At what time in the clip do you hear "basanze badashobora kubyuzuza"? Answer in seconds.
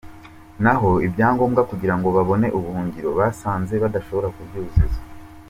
3.19-4.99